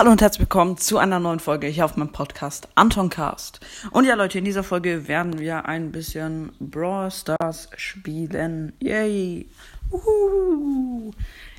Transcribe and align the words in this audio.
Hallo 0.00 0.12
und 0.12 0.22
herzlich 0.22 0.40
willkommen 0.40 0.78
zu 0.78 0.96
einer 0.96 1.20
neuen 1.20 1.40
Folge 1.40 1.66
hier 1.66 1.84
auf 1.84 1.98
meinem 1.98 2.10
Podcast 2.10 2.68
Anton 2.74 3.10
Cast. 3.10 3.60
Und 3.90 4.06
ja, 4.06 4.14
Leute, 4.14 4.38
in 4.38 4.46
dieser 4.46 4.64
Folge 4.64 5.08
werden 5.08 5.38
wir 5.38 5.66
ein 5.66 5.92
bisschen 5.92 6.52
Brawl 6.58 7.10
Stars 7.10 7.68
spielen. 7.76 8.72
Yay! 8.80 9.46
Uhu. 9.90 11.12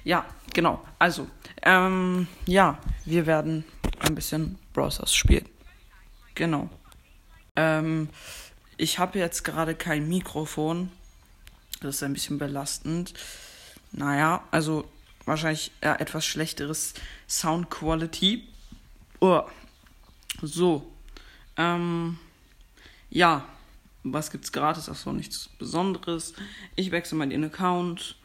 Ja, 0.03 0.25
genau. 0.55 0.81
Also, 0.97 1.27
ähm, 1.61 2.27
ja, 2.47 2.79
wir 3.05 3.27
werden 3.27 3.63
ein 3.99 4.15
bisschen 4.15 4.57
Brawl 4.73 4.89
Stars 4.89 5.13
spielen. 5.13 5.45
Genau. 6.33 6.67
Ähm, 7.55 8.09
ich 8.75 8.97
habe 8.97 9.19
jetzt 9.19 9.43
gerade 9.43 9.75
kein 9.75 10.09
Mikrofon. 10.09 10.91
Das 11.79 11.97
ist 11.97 12.01
ein 12.01 12.13
bisschen 12.13 12.39
belastend. 12.39 13.13
Naja, 13.91 14.43
also 14.49 14.85
wahrscheinlich 15.25 15.71
eher 15.81 16.01
etwas 16.01 16.25
schlechteres 16.25 16.93
Sound 17.27 17.69
Quality. 17.69 18.47
Oh. 19.19 19.43
So. 20.41 20.91
Ähm, 21.57 22.17
ja. 23.09 23.45
Was 24.03 24.31
gibt's 24.31 24.51
gratis? 24.51 24.89
Ach 24.89 24.95
so, 24.95 25.11
nichts 25.11 25.47
Besonderes. 25.59 26.33
Ich 26.75 26.91
wechsle 26.91 27.17
mal 27.17 27.29
den 27.29 27.43
Account. 27.43 28.15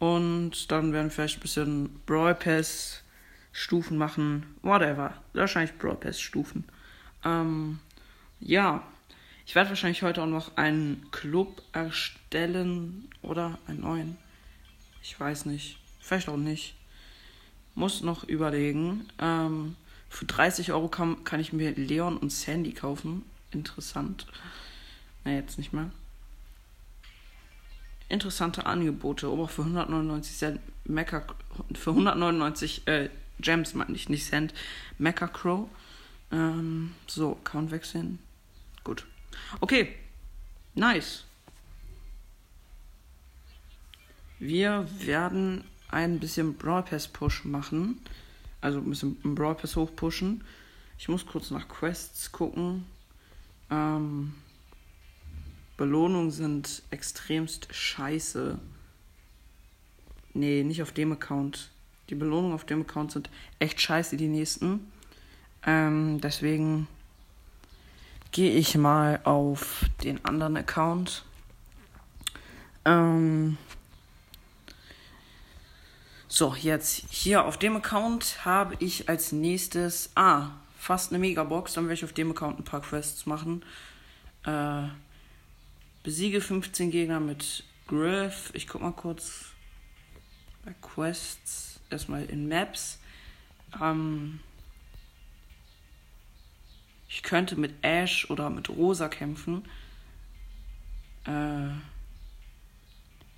Und 0.00 0.72
dann 0.72 0.92
werden 0.92 1.06
wir 1.06 1.10
vielleicht 1.12 1.38
ein 1.38 1.42
bisschen 1.42 2.00
Brawl 2.06 2.34
Pass 2.34 3.02
Stufen 3.52 3.98
machen. 3.98 4.56
Whatever. 4.62 5.14
Wahrscheinlich 5.32 5.78
Brawl 5.78 5.94
Pass 5.94 6.20
Stufen. 6.20 6.64
Ähm, 7.24 7.78
ja. 8.40 8.82
Ich 9.46 9.54
werde 9.54 9.70
wahrscheinlich 9.70 10.02
heute 10.02 10.22
auch 10.22 10.26
noch 10.26 10.56
einen 10.56 11.06
Club 11.12 11.62
erstellen. 11.72 13.08
Oder 13.22 13.58
einen 13.68 13.82
neuen. 13.82 14.16
Ich 15.02 15.18
weiß 15.18 15.46
nicht. 15.46 15.78
Vielleicht 16.02 16.28
auch 16.28 16.36
nicht. 16.36 16.74
Muss 17.76 18.02
noch 18.02 18.24
überlegen. 18.24 19.08
Ähm, 19.18 19.76
für 20.10 20.26
30 20.26 20.72
Euro 20.72 20.88
kann, 20.88 21.22
kann 21.24 21.40
ich 21.40 21.52
mir 21.52 21.70
Leon 21.70 22.18
und 22.18 22.30
Sandy 22.30 22.72
kaufen. 22.72 23.24
Interessant. 23.52 24.26
Ne, 25.24 25.36
jetzt 25.36 25.58
nicht 25.58 25.72
mehr. 25.72 25.90
Interessante 28.08 28.66
Angebote. 28.66 29.28
Aber 29.28 29.46
für 29.46 29.62
199 29.62 30.36
Cent 30.36 30.60
Mecha, 30.84 31.24
für 31.72 31.90
199 31.90 32.86
äh, 32.88 33.08
Gems 33.38 33.72
meine 33.74 33.94
ich, 33.94 34.08
nicht 34.08 34.26
Cent. 34.26 34.52
Mecha 34.98 35.28
Crow. 35.28 35.68
Ähm, 36.32 36.94
so, 37.06 37.38
Account 37.44 37.70
wechseln. 37.70 38.18
Gut. 38.82 39.06
Okay. 39.60 39.94
Nice. 40.74 41.24
Wir 44.40 44.88
werden 44.98 45.62
ein 45.92 46.18
bisschen 46.18 46.54
Brawl 46.54 46.82
Pass 46.82 47.06
Push 47.06 47.44
machen. 47.44 48.00
Also 48.60 48.78
ein 48.78 48.90
bisschen 48.90 49.16
Brawl 49.34 49.54
Pass 49.54 49.76
hochpushen. 49.76 50.42
Ich 50.98 51.08
muss 51.08 51.26
kurz 51.26 51.50
nach 51.50 51.68
Quests 51.68 52.32
gucken. 52.32 52.84
Ähm, 53.70 54.34
Belohnungen 55.76 56.30
sind 56.30 56.82
extremst 56.90 57.74
scheiße. 57.74 58.58
Nee, 60.34 60.62
nicht 60.64 60.82
auf 60.82 60.92
dem 60.92 61.12
Account. 61.12 61.70
Die 62.08 62.14
Belohnungen 62.14 62.54
auf 62.54 62.64
dem 62.64 62.82
Account 62.82 63.12
sind 63.12 63.30
echt 63.58 63.80
scheiße, 63.80 64.16
die 64.16 64.28
nächsten. 64.28 64.92
Ähm, 65.64 66.20
deswegen 66.20 66.88
gehe 68.32 68.52
ich 68.52 68.76
mal 68.76 69.20
auf 69.24 69.84
den 70.02 70.24
anderen 70.24 70.56
Account. 70.56 71.24
Ähm, 72.84 73.58
so, 76.34 76.54
jetzt 76.54 77.04
hier 77.10 77.44
auf 77.44 77.58
dem 77.58 77.76
Account 77.76 78.46
habe 78.46 78.74
ich 78.78 79.06
als 79.10 79.32
nächstes. 79.32 80.12
Ah, 80.14 80.52
fast 80.78 81.12
eine 81.12 81.18
Megabox. 81.18 81.74
Dann 81.74 81.84
werde 81.84 81.92
ich 81.96 82.04
auf 82.04 82.14
dem 82.14 82.30
Account 82.30 82.58
ein 82.58 82.64
paar 82.64 82.80
Quests 82.80 83.26
machen. 83.26 83.62
Äh, 84.46 84.84
besiege 86.02 86.40
15 86.40 86.90
Gegner 86.90 87.20
mit 87.20 87.64
Griff. 87.86 88.50
Ich 88.54 88.66
guck 88.66 88.80
mal 88.80 88.92
kurz 88.92 89.44
bei 90.64 90.74
Quests. 90.80 91.80
Erstmal 91.90 92.24
in 92.24 92.48
Maps. 92.48 92.98
Ähm, 93.78 94.40
ich 97.10 97.22
könnte 97.22 97.56
mit 97.56 97.74
Ash 97.82 98.30
oder 98.30 98.48
mit 98.48 98.70
Rosa 98.70 99.08
kämpfen. 99.08 99.66
Äh, 101.26 101.68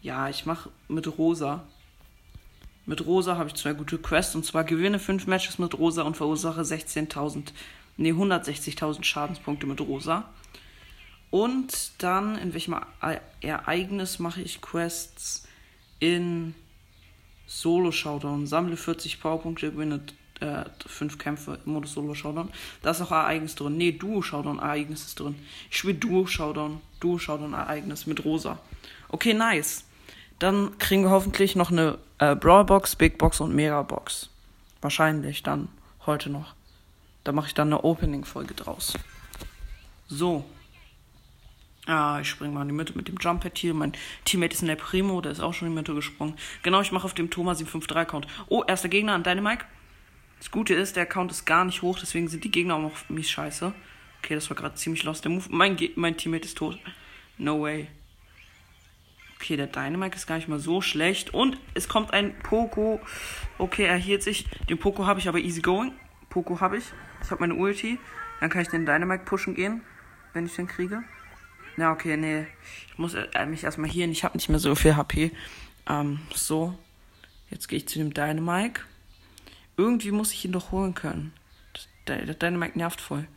ja, 0.01 0.29
ich 0.29 0.47
mache 0.47 0.71
mit 0.87 1.19
Rosa. 1.19 1.67
Mit 2.87 3.07
Rosa 3.07 3.37
habe 3.37 3.49
ich 3.49 3.55
zwei 3.55 3.73
gute 3.73 3.99
Quests 3.99 4.35
und 4.35 4.45
zwar 4.45 4.65
gewinne 4.65 4.99
fünf 4.99 5.27
Matches 5.27 5.59
mit 5.59 5.79
Rosa 5.79 6.03
und 6.03 6.17
verursache 6.17 6.61
16.000, 6.61 7.53
nee, 7.97 8.13
160.000 8.13 9.05
Schadenspunkte 9.05 9.67
mit 9.67 9.81
Rosa. 9.81 10.29
Und 11.31 11.91
dann, 11.99 12.39
in 12.39 12.53
welchem 12.53 12.77
Ereignis 13.41 14.19
mache 14.19 14.43
ich 14.43 14.61
Quests 14.61 15.49
in 15.99 16.55
Solo 17.47 17.91
Showdown? 17.91 18.47
Sammle 18.47 18.77
40 18.77 19.21
Powerpunkte, 19.21 19.73
gewinne 19.73 20.01
äh, 20.41 20.65
5 20.87 21.19
Kämpfe 21.19 21.59
im 21.65 21.73
Modus 21.73 21.95
Solo 21.95 22.15
Showdown. 22.15 22.51
Da 22.83 22.91
ist 22.91 23.01
auch 23.01 23.11
Ereignis 23.11 23.55
drin. 23.55 23.77
Nee, 23.77 23.93
Duo 23.93 24.23
Showdown 24.23 24.59
Ereignis 24.59 25.07
ist 25.07 25.19
drin. 25.19 25.35
Ich 25.71 25.79
spiele 25.79 25.95
Duo 25.95 26.27
Showdown, 26.27 26.81
Duo 27.01 27.19
Showdown 27.19 27.55
Ereignis 27.55 28.07
mit 28.07 28.25
Rosa. 28.25 28.61
Okay, 29.09 29.35
nice. 29.35 29.85
Dann 30.39 30.79
kriegen 30.79 31.03
wir 31.03 31.11
hoffentlich 31.11 31.57
noch 31.57 31.73
eine 31.73 31.99
äh, 32.19 32.35
Brawlbox, 32.35 32.97
Big 32.97 33.19
Box 33.19 33.41
und 33.41 33.55
Mega 33.55 33.83
Box. 33.83 34.31
Wahrscheinlich 34.81 35.43
dann 35.43 35.69
heute 36.07 36.31
noch. 36.31 36.55
Da 37.25 37.33
mache 37.33 37.49
ich 37.49 37.55
dann 37.55 37.69
eine 37.69 37.83
Opening-Folge 37.83 38.55
draus. 38.55 38.95
So. 40.09 40.45
Ah, 41.87 42.19
ich 42.21 42.29
springe 42.29 42.55
mal 42.55 42.63
in 42.63 42.69
die 42.69 42.75
Mitte 42.75 42.97
mit 42.97 43.09
dem 43.09 43.17
Jump-Pad 43.19 43.59
hier. 43.59 43.75
Mein 43.75 43.93
Teammate 44.25 44.55
ist 44.55 44.63
in 44.63 44.69
der 44.69 44.77
Primo, 44.77 45.21
der 45.21 45.33
ist 45.33 45.41
auch 45.41 45.53
schon 45.53 45.69
in 45.69 45.75
die 45.75 45.79
Mitte 45.79 45.95
gesprungen. 45.95 46.35
Genau, 46.63 46.81
ich 46.81 46.93
mache 46.93 47.05
auf 47.05 47.15
dem 47.15 47.31
Thomas 47.31 47.61
753-Account. 47.61 48.27
Oh, 48.49 48.63
erster 48.67 48.89
Gegner 48.89 49.15
an 49.15 49.23
Dynamike. 49.23 49.65
Das 50.39 50.51
Gute 50.51 50.75
ist, 50.75 50.97
der 50.97 51.05
Account 51.05 51.31
ist 51.31 51.47
gar 51.47 51.65
nicht 51.65 51.83
hoch, 51.83 51.99
deswegen 51.99 52.29
sind 52.29 52.45
die 52.45 52.51
Gegner 52.51 52.77
auch 52.77 52.83
noch 52.83 53.09
mies 53.09 53.31
scheiße. 53.31 53.73
Okay, 54.23 54.35
das 54.35 54.49
war 54.49 54.57
gerade 54.57 54.75
ziemlich 54.75 55.03
lost. 55.05 55.25
Der 55.25 55.31
Move. 55.31 55.45
Mein, 55.51 55.77
Ge 55.77 55.91
mein 55.97 56.17
Teammate 56.17 56.45
ist 56.45 56.57
tot. 56.57 56.79
No 57.39 57.61
way. 57.63 57.89
Okay, 59.45 59.59
der 59.59 59.67
Dynamite 59.67 60.17
ist 60.17 60.27
gar 60.27 60.37
nicht 60.37 60.49
mal 60.49 60.59
so 60.59 60.81
schlecht. 60.81 61.35
Und 61.35 61.59
es 61.75 61.87
kommt 61.87 62.15
ein 62.15 62.35
Poco. 62.39 62.99
Okay, 63.59 63.85
er 63.85 63.99
hielt 63.99 64.23
sich. 64.23 64.47
Den 64.71 64.79
Poco 64.79 65.05
habe 65.05 65.21
ich 65.21 65.29
aber 65.29 65.39
easy 65.39 65.61
going. 65.61 65.93
Poco 66.31 66.61
habe 66.61 66.79
ich. 66.79 66.85
Ich 67.23 67.31
habe 67.31 67.43
meine 67.43 67.55
Ulti. 67.55 67.99
Dann 68.41 68.49
kann 68.49 68.63
ich 68.63 68.69
den 68.69 68.87
Dynamite 68.87 69.25
pushen 69.25 69.55
gehen, 69.55 69.83
wenn 70.33 70.47
ich 70.47 70.57
den 70.57 70.67
kriege. 70.67 71.05
Na, 71.77 71.93
okay, 71.93 72.17
nee. 72.17 72.47
Ich 72.89 72.97
muss 72.97 73.13
äh, 73.13 73.45
mich 73.45 73.65
erstmal 73.65 73.91
hier. 73.91 74.09
Ich 74.09 74.25
habe 74.25 74.35
nicht 74.35 74.49
mehr 74.49 74.59
so 74.59 74.75
viel 74.75 74.97
HP. 74.97 75.31
Ähm, 75.91 76.21
so. 76.33 76.79
Jetzt 77.51 77.69
gehe 77.69 77.77
ich 77.77 77.87
zu 77.87 77.99
dem 77.99 78.15
Dynamite. 78.15 78.81
Irgendwie 79.77 80.11
muss 80.11 80.33
ich 80.33 80.43
ihn 80.47 80.53
doch 80.53 80.73
holen 80.73 80.95
können. 80.95 81.35
Der, 82.07 82.25
der 82.25 82.35
Dynamite 82.35 82.79
nervt 82.79 83.03
voll. 83.03 83.29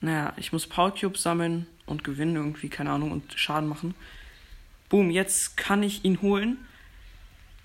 Naja, 0.00 0.32
ich 0.36 0.52
muss 0.52 0.66
Power 0.66 0.92
Cubes 0.92 1.22
sammeln 1.22 1.68
und 1.86 2.02
gewinnen 2.02 2.34
irgendwie, 2.34 2.68
keine 2.68 2.90
Ahnung, 2.90 3.12
und 3.12 3.32
Schaden 3.34 3.68
machen. 3.68 3.94
Boom, 4.88 5.10
jetzt 5.10 5.56
kann 5.56 5.82
ich 5.82 6.04
ihn 6.04 6.22
holen. 6.22 6.58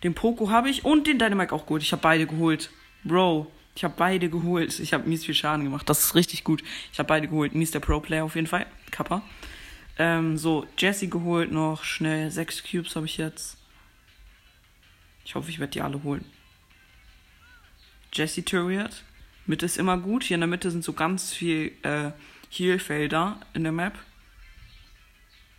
Den 0.03 0.15
Poco 0.15 0.49
habe 0.49 0.69
ich 0.69 0.83
und 0.83 1.05
den 1.05 1.19
Dynamite 1.19 1.53
auch 1.53 1.65
geholt. 1.65 1.83
Ich 1.83 1.91
habe 1.91 2.01
beide 2.01 2.25
geholt. 2.25 2.71
Bro, 3.03 3.51
ich 3.75 3.83
habe 3.83 3.93
beide 3.97 4.29
geholt. 4.29 4.79
Ich 4.79 4.93
habe 4.93 5.07
mies 5.07 5.25
viel 5.25 5.35
Schaden 5.35 5.63
gemacht. 5.63 5.87
Das 5.87 6.03
ist 6.03 6.15
richtig 6.15 6.43
gut. 6.43 6.63
Ich 6.91 6.99
habe 6.99 7.07
beide 7.07 7.27
geholt. 7.27 7.53
Mies 7.53 7.71
der 7.71 7.79
Pro-Player 7.79 8.23
auf 8.23 8.35
jeden 8.35 8.47
Fall. 8.47 8.65
Kappa. 8.89 9.21
Ähm, 9.97 10.37
so, 10.37 10.65
Jesse 10.77 11.07
geholt 11.07 11.51
noch. 11.51 11.83
Schnell. 11.83 12.31
Sechs 12.31 12.63
Cubes 12.63 12.95
habe 12.95 13.05
ich 13.05 13.17
jetzt. 13.17 13.57
Ich 15.23 15.35
hoffe, 15.35 15.51
ich 15.51 15.59
werde 15.59 15.71
die 15.71 15.81
alle 15.81 16.01
holen. 16.03 16.25
Jesse 18.13 18.43
Turriot. 18.43 19.03
Mitte 19.45 19.65
ist 19.65 19.77
immer 19.77 19.97
gut. 19.97 20.23
Hier 20.23 20.35
in 20.35 20.41
der 20.41 20.47
Mitte 20.47 20.71
sind 20.71 20.83
so 20.83 20.93
ganz 20.93 21.31
viel 21.31 21.73
äh, 21.83 22.11
Heal-Felder 22.49 23.39
in 23.53 23.63
der 23.63 23.71
Map. 23.71 23.97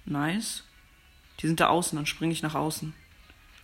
Nice. 0.05 0.65
Die 1.43 1.49
sind 1.49 1.61
da 1.61 1.69
außen, 1.69 1.97
dann 1.97 2.07
springe 2.07 2.33
ich 2.33 2.43
nach 2.43 2.55
außen. 2.55 2.95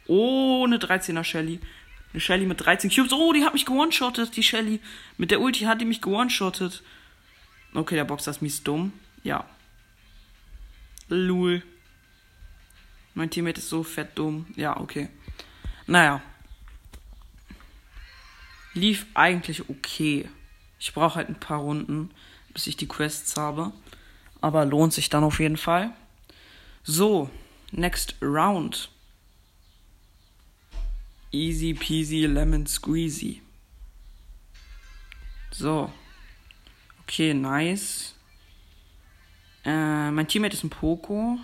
Oh, 0.07 0.65
eine 0.67 0.79
13er 0.79 1.23
Shelly. 1.23 1.61
Eine 2.13 2.21
Shelly 2.21 2.47
mit 2.47 2.61
13 2.61 2.91
Cubes. 2.91 3.13
Oh, 3.13 3.33
die 3.33 3.45
hat 3.45 3.53
mich 3.53 3.67
gewone-shottet, 3.67 4.37
die 4.37 4.43
Shelly. 4.43 4.81
Mit 5.17 5.31
der 5.31 5.41
Ulti 5.41 5.61
hat 5.61 5.81
die 5.81 5.85
mich 5.85 6.01
gewone-shottet. 6.01 6.83
Okay, 7.75 7.95
der 7.95 8.05
Boxer 8.05 8.31
ist 8.31 8.43
mies 8.43 8.63
dumm. 8.63 8.93
Ja. 9.23 9.45
Lul. 11.09 11.63
Mein 13.15 13.31
Teammate 13.31 13.59
ist 13.59 13.69
so 13.69 13.83
fett 13.83 14.19
dumm. 14.19 14.47
Ja, 14.57 14.79
okay. 14.79 15.09
Naja. 15.87 16.23
Lief 18.75 19.07
eigentlich 19.15 19.69
okay. 19.69 20.29
Ich 20.79 20.95
brauche 20.95 21.17
halt 21.17 21.29
ein 21.29 21.41
paar 21.41 21.59
Runden, 21.59 22.11
bis 22.53 22.67
ich 22.67 22.77
die 22.77 22.89
Quests 22.89 23.37
habe. 23.37 23.73
Aber 24.41 24.65
lohnt 24.65 24.93
sich 24.93 25.11
dann 25.11 25.25
auf 25.25 25.41
jeden 25.41 25.57
Fall. 25.57 25.93
So, 26.85 27.29
Next 27.73 28.15
round. 28.23 28.89
Easy 31.31 31.75
peasy 31.75 32.27
lemon 32.27 32.67
squeezy. 32.67 33.43
So. 35.51 35.93
Okay, 37.03 37.35
nice. 37.35 38.15
Äh, 39.65 40.11
mein 40.11 40.29
Teammate 40.29 40.55
ist 40.55 40.65
ein 40.65 40.71
Poco. 40.71 41.39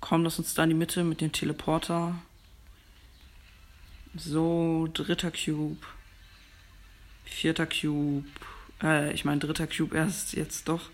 Komm, 0.00 0.22
lass 0.22 0.38
uns 0.38 0.54
da 0.54 0.62
in 0.64 0.70
die 0.70 0.76
Mitte 0.76 1.02
mit 1.02 1.20
dem 1.20 1.32
Teleporter. 1.32 2.14
So, 4.14 4.88
dritter 4.92 5.32
Cube. 5.32 5.84
Vierter 7.24 7.66
Cube. 7.66 8.26
Äh, 8.82 9.12
ich 9.12 9.24
meine, 9.24 9.40
dritter 9.40 9.66
Cube 9.66 9.96
erst 9.96 10.34
jetzt 10.34 10.68
doch. 10.68 10.90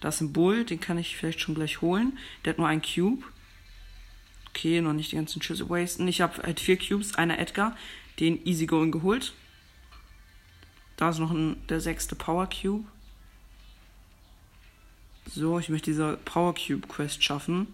Da 0.00 0.08
ist 0.08 0.20
ein 0.20 0.32
Bull, 0.32 0.64
den 0.64 0.80
kann 0.80 0.98
ich 0.98 1.16
vielleicht 1.16 1.40
schon 1.40 1.54
gleich 1.54 1.80
holen. 1.80 2.18
Der 2.44 2.52
hat 2.52 2.58
nur 2.58 2.68
einen 2.68 2.82
Cube. 2.82 3.24
Okay, 4.54 4.80
noch 4.80 4.92
nicht 4.92 5.12
die 5.12 5.16
ganzen 5.16 5.40
Schüsse 5.40 5.68
wasten. 5.70 6.06
Ich 6.08 6.20
habe 6.20 6.42
halt 6.42 6.60
vier 6.60 6.76
Cubes, 6.76 7.14
einer 7.14 7.38
Edgar, 7.38 7.76
den 8.20 8.44
Easygoing 8.46 8.92
geholt. 8.92 9.32
Da 10.96 11.08
ist 11.08 11.18
noch 11.18 11.30
ein, 11.30 11.56
der 11.68 11.80
sechste 11.80 12.14
Power 12.14 12.48
Cube. 12.48 12.84
So, 15.26 15.58
ich 15.58 15.68
möchte 15.68 15.90
diese 15.90 16.18
Power 16.24 16.54
Cube 16.54 16.86
Quest 16.86 17.24
schaffen. 17.24 17.66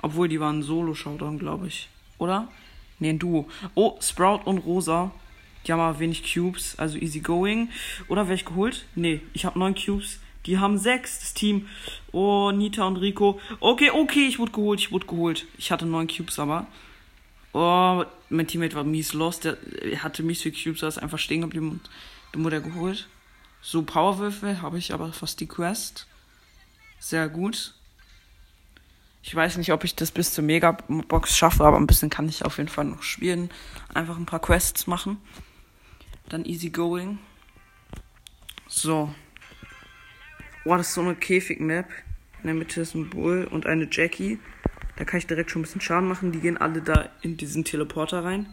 Obwohl, 0.00 0.28
die 0.28 0.40
waren 0.40 0.62
Solo-Showdown, 0.62 1.38
glaube 1.38 1.68
ich. 1.68 1.88
Oder? 2.18 2.48
Ne, 2.98 3.10
ein 3.10 3.18
Duo. 3.18 3.48
Oh, 3.74 3.98
Sprout 4.00 4.42
und 4.44 4.58
Rosa. 4.58 5.12
Die 5.66 5.72
haben 5.72 5.80
aber 5.80 6.00
wenig 6.00 6.32
Cubes, 6.32 6.78
also 6.78 6.96
easy 6.98 7.20
going. 7.20 7.68
Oder 8.08 8.24
wäre 8.24 8.34
ich 8.34 8.44
geholt? 8.44 8.86
Nee, 8.94 9.20
ich 9.32 9.44
habe 9.44 9.58
neun 9.58 9.74
Cubes. 9.74 10.18
Die 10.46 10.58
haben 10.58 10.78
sechs, 10.78 11.20
das 11.20 11.34
Team. 11.34 11.68
Oh, 12.10 12.50
Nita 12.50 12.84
und 12.84 12.96
Rico. 12.96 13.40
Okay, 13.60 13.90
okay, 13.90 14.26
ich 14.26 14.38
wurde 14.38 14.52
geholt, 14.52 14.80
ich 14.80 14.92
wurde 14.92 15.06
geholt. 15.06 15.46
Ich 15.56 15.70
hatte 15.70 15.86
neun 15.86 16.08
Cubes 16.08 16.38
aber. 16.38 16.66
Oh, 17.52 18.04
mein 18.28 18.46
Teammate 18.46 18.74
war 18.74 18.84
mies 18.84 19.12
lost. 19.12 19.44
Der 19.44 19.56
hatte 20.02 20.22
mies 20.22 20.42
viele 20.42 20.56
Cubes, 20.56 20.82
er 20.82 20.88
ist 20.88 20.98
einfach 20.98 21.18
stehen 21.18 21.42
geblieben 21.42 21.70
und 21.70 21.90
dann 22.32 22.44
wurde 22.44 22.56
er 22.56 22.62
geholt. 22.62 23.08
So, 23.60 23.82
Powerwürfel 23.82 24.60
habe 24.60 24.78
ich 24.78 24.92
aber 24.92 25.12
fast 25.12 25.38
die 25.38 25.46
Quest. 25.46 26.06
Sehr 26.98 27.28
gut. 27.28 27.74
Ich 29.22 29.34
weiß 29.34 29.56
nicht, 29.56 29.72
ob 29.72 29.84
ich 29.84 29.94
das 29.94 30.10
bis 30.10 30.34
zur 30.34 30.42
Megabox 30.42 31.36
schaffe, 31.36 31.64
aber 31.64 31.76
ein 31.76 31.86
bisschen 31.86 32.10
kann 32.10 32.28
ich 32.28 32.44
auf 32.44 32.56
jeden 32.56 32.68
Fall 32.68 32.86
noch 32.86 33.04
spielen. 33.04 33.50
Einfach 33.94 34.16
ein 34.16 34.26
paar 34.26 34.40
Quests 34.40 34.88
machen. 34.88 35.18
Dann 36.28 36.44
easy 36.44 36.70
going. 36.70 37.18
So. 38.66 39.14
Oh, 40.64 40.76
das 40.76 40.88
ist 40.88 40.94
so 40.94 41.00
eine 41.00 41.16
Käfig-Map. 41.16 41.86
In 42.42 42.46
der 42.46 42.54
Mitte 42.54 42.82
ist 42.82 42.94
ein 42.94 43.10
Bull 43.10 43.48
und 43.50 43.66
eine 43.66 43.88
Jackie. 43.90 44.38
Da 44.96 45.04
kann 45.04 45.18
ich 45.18 45.26
direkt 45.26 45.50
schon 45.50 45.60
ein 45.60 45.64
bisschen 45.64 45.80
Schaden 45.80 46.08
machen. 46.08 46.30
Die 46.30 46.38
gehen 46.38 46.56
alle 46.56 46.82
da 46.82 47.08
in 47.22 47.36
diesen 47.36 47.64
Teleporter 47.64 48.22
rein. 48.22 48.46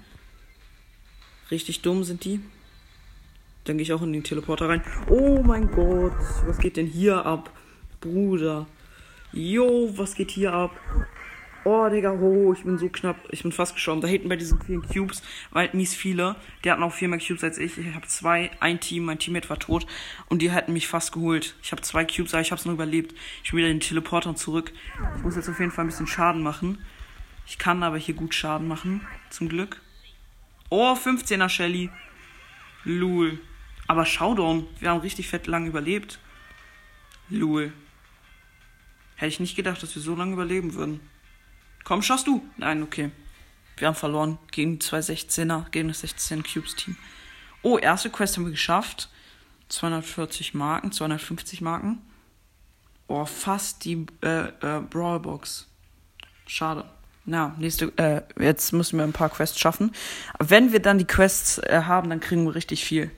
Richtig 1.52 1.82
dumm 1.84 2.04
sind 2.04 2.26
die. 2.26 2.42
Dann 3.66 3.78
gehe 3.78 3.84
ich 3.84 3.94
auch 3.94 4.02
in 4.02 4.14
den 4.14 4.24
Teleporter 4.24 4.70
rein. 4.70 4.82
Oh 5.08 5.44
mein 5.44 5.70
Gott, 5.70 6.18
was 6.46 6.58
geht 6.58 6.78
denn 6.78 6.88
hier 6.88 7.26
ab? 7.26 7.52
Bruder. 8.02 8.66
Jo, 9.32 9.92
was 9.96 10.16
geht 10.16 10.32
hier 10.32 10.54
ab? 10.54 10.72
Oh, 11.72 11.88
Digga, 11.88 12.14
oh, 12.14 12.52
ich 12.52 12.64
bin 12.64 12.80
so 12.80 12.90
knapp. 12.90 13.16
Ich 13.30 13.44
bin 13.44 13.52
fast 13.52 13.76
gestorben. 13.76 14.02
Da 14.02 14.08
hinten 14.08 14.28
bei 14.28 14.38
diesen 14.38 14.60
vielen 14.60 14.82
Cubes 14.82 15.22
halt 15.54 15.76
mies 15.76 15.94
viele. 15.94 16.36
Die 16.64 16.72
hatten 16.72 16.82
auch 16.82 16.92
viel 16.92 17.10
mehr 17.10 17.20
Cubes 17.20 17.44
als 17.44 17.60
ich. 17.60 17.78
Ich 17.78 17.94
habe 17.94 18.08
zwei, 18.08 18.50
ein 18.60 18.80
Team, 18.80 19.04
mein 19.06 19.20
Teammate 19.20 19.52
war 19.52 19.60
tot. 19.60 19.86
Und 20.30 20.42
die 20.42 20.50
hätten 20.50 20.74
mich 20.74 20.88
fast 20.88 21.12
geholt. 21.12 21.54
Ich 21.62 21.72
habe 21.72 21.84
zwei 21.84 22.06
Cubes, 22.06 22.34
aber 22.34 22.42
ich 22.42 22.50
habe 22.50 22.60
es 22.60 22.66
noch 22.66 22.74
überlebt. 22.74 23.14
Ich 23.44 23.52
bin 23.52 23.60
wieder 23.60 23.68
in 23.68 23.76
den 23.76 23.88
Teleporter 23.88 24.36
zurück. 24.36 24.72
Ich 25.18 25.22
muss 25.22 25.36
jetzt 25.36 25.48
auf 25.48 25.60
jeden 25.60 25.70
Fall 25.70 25.86
ein 25.86 25.90
bisschen 25.90 26.08
Schaden 26.08 26.42
machen. 26.42 26.80
Ich 27.46 27.60
kann 27.60 27.84
aber 27.84 27.98
hier 27.98 28.16
gut 28.16 28.34
Schaden 28.34 28.68
machen. 28.68 29.06
Zum 29.30 29.48
Glück. 29.48 29.80
Oh, 30.70 30.94
15er 30.94 31.50
Shelly. 31.50 31.92
Lul. 32.84 33.38
Aber 33.86 34.08
Showdown. 34.08 34.66
Wir 34.80 34.90
haben 34.90 35.02
richtig 35.02 35.28
fett 35.28 35.46
lang 35.46 35.68
überlebt. 35.68 36.18
Lul. 37.30 37.72
Hätte 39.18 39.30
ich 39.30 39.40
nicht 39.40 39.56
gedacht, 39.56 39.84
dass 39.84 39.94
wir 39.94 40.02
so 40.02 40.16
lange 40.16 40.34
überleben 40.34 40.74
würden. 40.74 41.00
Komm, 41.90 42.04
schaffst 42.04 42.28
du? 42.28 42.48
Nein, 42.58 42.84
okay. 42.84 43.10
Wir 43.78 43.88
haben 43.88 43.96
verloren 43.96 44.38
gegen 44.52 44.80
zwei 44.80 45.00
16er, 45.00 45.72
gegen 45.72 45.88
das 45.88 46.02
16 46.02 46.44
Cubes 46.44 46.76
Team. 46.76 46.96
Oh, 47.64 47.80
erste 47.80 48.12
Quest 48.12 48.38
haben 48.38 48.46
wir 48.46 48.52
geschafft. 48.52 49.10
240 49.70 50.54
Marken, 50.54 50.92
250 50.92 51.62
Marken. 51.62 51.98
Oh, 53.08 53.26
fast 53.26 53.86
die 53.86 54.06
äh, 54.22 54.50
äh, 54.50 54.82
Brawlbox. 54.88 55.66
Schade. 56.46 56.86
Na, 57.26 57.56
nächste, 57.58 57.92
äh, 57.98 58.22
jetzt 58.40 58.72
müssen 58.72 59.00
wir 59.00 59.04
ein 59.04 59.12
paar 59.12 59.30
Quests 59.32 59.60
schaffen. 59.60 59.92
Wenn 60.38 60.72
wir 60.72 60.84
dann 60.84 61.00
die 61.00 61.08
Quests 61.08 61.58
äh, 61.58 61.82
haben, 61.86 62.12
dann 62.12 62.20
kriegen 62.20 62.46
wir 62.46 62.54
richtig 62.54 62.86
viel. 62.86 63.10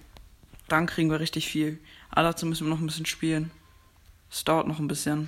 Dann 0.69 0.85
kriegen 0.85 1.11
wir 1.11 1.19
richtig 1.19 1.49
viel. 1.49 1.77
Aber 2.09 2.29
dazu 2.29 2.45
müssen 2.45 2.67
wir 2.67 2.73
noch 2.73 2.79
ein 2.79 2.87
bisschen 2.87 3.05
spielen. 3.05 3.51
Es 4.31 4.45
dauert 4.45 4.69
noch 4.69 4.79
ein 4.79 4.87
bisschen. 4.87 5.27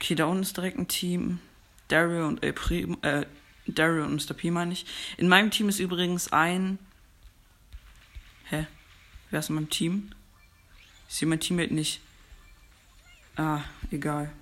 Okay, 0.00 0.16
da 0.16 0.24
unten 0.24 0.42
ist 0.42 0.56
direkt 0.56 0.80
ein 0.80 0.88
Team. 0.88 1.38
Daryl 1.88 2.22
und 2.22 2.42
El 2.42 2.52
Primo, 2.52 2.96
äh, 3.02 3.26
Daryl 3.66 4.02
und 4.02 4.14
Mr. 4.14 4.34
P 4.34 4.50
meine 4.50 4.72
ich. 4.72 4.86
In 5.16 5.28
meinem 5.28 5.50
Team 5.50 5.68
ist 5.68 5.78
übrigens 5.78 6.32
ein. 6.32 6.78
Hä? 8.44 8.66
Wer 9.30 9.40
ist 9.40 9.48
in 9.48 9.56
meinem 9.56 9.70
Team? 9.70 10.10
Ich 11.08 11.14
sehe 11.14 11.28
mein 11.28 11.40
Teammate 11.40 11.74
nicht. 11.74 12.00
Ah, 13.36 13.60
egal. 13.90 14.32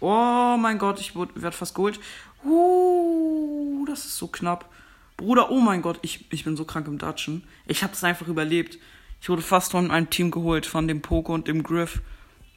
Oh 0.00 0.56
mein 0.58 0.78
Gott, 0.78 1.00
ich 1.00 1.14
werde 1.14 1.52
fast 1.52 1.74
geholt. 1.74 2.00
Uh, 2.44 3.84
das 3.86 4.04
ist 4.04 4.16
so 4.16 4.28
knapp. 4.28 4.70
Bruder, 5.16 5.50
oh 5.50 5.60
mein 5.60 5.80
Gott, 5.80 5.98
ich, 6.02 6.30
ich 6.30 6.44
bin 6.44 6.56
so 6.56 6.64
krank 6.64 6.86
im 6.86 6.98
Dutchen. 6.98 7.44
Ich 7.66 7.82
habe 7.82 7.94
es 7.94 8.04
einfach 8.04 8.28
überlebt. 8.28 8.78
Ich 9.20 9.28
wurde 9.28 9.42
fast 9.42 9.72
von 9.72 9.90
einem 9.90 10.10
Team 10.10 10.30
geholt, 10.30 10.66
von 10.66 10.86
dem 10.86 11.00
Poco 11.00 11.32
und 11.32 11.48
dem 11.48 11.62
Griff. 11.62 12.02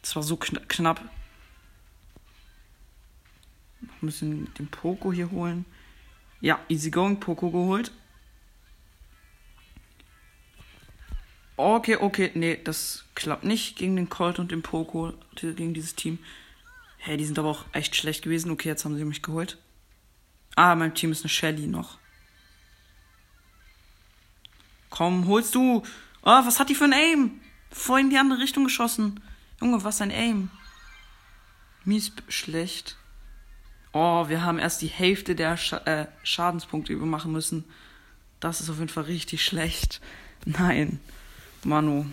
Das 0.01 0.15
war 0.15 0.24
so 0.24 0.36
kn 0.36 0.60
knapp. 0.68 1.01
Noch 3.81 4.21
ein 4.21 4.53
den 4.57 4.67
Poco 4.67 5.11
hier 5.13 5.31
holen. 5.31 5.65
Ja, 6.41 6.59
easy 6.69 6.89
going, 6.89 7.19
Poco 7.19 7.49
geholt. 7.49 7.91
Okay, 11.57 11.97
okay, 11.97 12.31
nee, 12.35 12.57
das 12.63 13.03
klappt 13.15 13.43
nicht 13.43 13.75
gegen 13.77 13.97
den 13.97 14.07
Colt 14.07 14.39
und 14.39 14.51
den 14.51 14.61
Poco, 14.61 15.13
gegen 15.35 15.73
dieses 15.73 15.95
Team. 15.95 16.19
Hey, 16.97 17.17
die 17.17 17.25
sind 17.25 17.37
aber 17.37 17.49
auch 17.49 17.65
echt 17.73 17.95
schlecht 17.95 18.23
gewesen. 18.23 18.51
Okay, 18.51 18.69
jetzt 18.69 18.85
haben 18.85 18.97
sie 18.97 19.03
mich 19.03 19.21
geholt. 19.21 19.57
Ah, 20.55 20.75
mein 20.75 20.93
Team 20.93 21.11
ist 21.11 21.23
eine 21.23 21.29
Shelly 21.29 21.67
noch. 21.67 21.97
Komm, 24.89 25.27
holst 25.27 25.55
du. 25.55 25.83
Oh, 26.21 26.45
was 26.45 26.59
hat 26.59 26.69
die 26.69 26.75
für 26.75 26.85
ein 26.85 26.93
Aim? 26.93 27.41
Voll 27.71 28.01
in 28.01 28.09
die 28.09 28.17
andere 28.17 28.39
Richtung 28.39 28.65
geschossen. 28.65 29.21
Junge, 29.62 29.83
was 29.83 30.01
ein 30.01 30.12
Aim. 30.12 30.50
Mies 31.86 32.12
schlecht. 32.27 32.99
Oh, 33.91 34.29
wir 34.29 34.43
haben 34.43 34.60
erst 34.60 34.81
die 34.81 34.88
Hälfte 34.88 35.36
der 35.36 35.58
Sch 35.58 35.74
äh, 35.74 36.05
Schadenspunkte 36.24 36.93
übermachen 36.93 37.31
müssen. 37.31 37.65
Das 38.39 38.62
ist 38.62 38.69
auf 38.69 38.77
jeden 38.77 38.89
Fall 38.89 39.05
richtig 39.05 39.43
schlecht. 39.43 40.00
Nein. 40.46 41.00
Manu. 41.63 42.05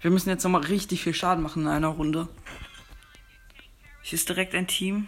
Wir 0.00 0.10
müssen 0.10 0.30
jetzt 0.30 0.44
nochmal 0.44 0.62
richtig 0.62 1.02
viel 1.02 1.14
Schaden 1.14 1.42
machen 1.42 1.62
in 1.62 1.68
einer 1.68 1.88
Runde. 1.88 2.28
Hier 4.02 4.16
ist 4.16 4.28
direkt 4.28 4.54
ein 4.54 4.66
Team. 4.66 5.06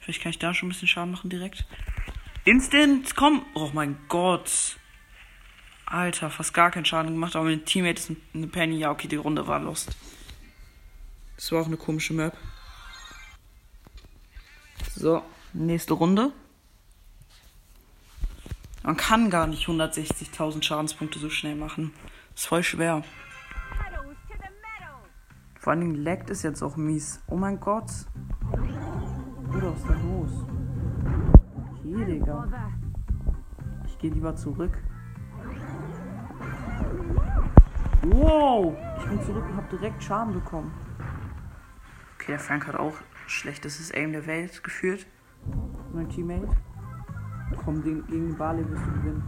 Vielleicht 0.00 0.22
kann 0.22 0.30
ich 0.30 0.38
da 0.38 0.54
schon 0.54 0.68
ein 0.68 0.72
bisschen 0.72 0.88
Schaden 0.88 1.10
machen 1.10 1.30
direkt. 1.30 1.64
Instant, 2.44 3.16
komm! 3.16 3.44
Oh 3.54 3.70
mein 3.72 3.98
Gott. 4.08 4.78
Alter, 5.84 6.30
fast 6.30 6.54
gar 6.54 6.70
keinen 6.70 6.84
Schaden 6.84 7.12
gemacht, 7.12 7.36
aber 7.36 7.46
mein 7.46 7.64
Teammate 7.64 8.00
ist 8.00 8.12
eine 8.34 8.46
Penny. 8.46 8.78
Ja, 8.78 8.90
okay, 8.90 9.08
die 9.08 9.16
Runde 9.16 9.46
war 9.46 9.60
lost. 9.60 9.96
Das 11.36 11.52
war 11.52 11.62
auch 11.62 11.66
eine 11.66 11.76
komische 11.76 12.14
Map. 12.14 12.36
So, 14.98 15.22
nächste 15.52 15.92
Runde. 15.92 16.32
Man 18.82 18.96
kann 18.96 19.28
gar 19.28 19.46
nicht 19.46 19.66
160.000 19.66 20.62
Schadenspunkte 20.62 21.18
so 21.18 21.28
schnell 21.28 21.54
machen. 21.54 21.92
Ist 22.34 22.46
voll 22.46 22.62
schwer. 22.62 23.02
Vor 25.60 25.72
allen 25.72 25.80
Dingen 25.80 25.96
leckt 25.96 26.30
es 26.30 26.42
jetzt 26.42 26.62
auch 26.62 26.76
mies. 26.76 27.20
Oh 27.26 27.36
mein 27.36 27.60
Gott. 27.60 27.90
Bruder, 29.50 29.72
was 29.72 29.80
ist 29.80 29.88
da 29.90 29.94
los? 29.94 30.30
Okay, 31.74 32.04
Digga. 32.06 32.48
Ich 33.86 33.98
gehe 33.98 34.10
lieber 34.10 34.34
zurück. 34.34 34.78
Wow! 38.02 38.74
Ich 38.98 39.04
bin 39.10 39.22
zurück 39.22 39.44
und 39.44 39.56
habe 39.56 39.76
direkt 39.76 40.02
Schaden 40.02 40.32
bekommen. 40.32 40.72
Okay, 42.14 42.32
der 42.32 42.38
Frank 42.38 42.66
hat 42.66 42.76
auch 42.76 42.94
schlechtestes 43.26 43.92
Aim 43.92 44.12
der 44.12 44.26
Welt 44.26 44.62
geführt. 44.62 45.06
Mein 45.92 46.08
Teammate. 46.08 46.48
Komm, 47.64 47.82
gegen, 47.82 48.06
gegen 48.06 48.36
Barley 48.36 48.68
wirst 48.68 48.84
du 48.86 48.92
gewinnen. 48.92 49.22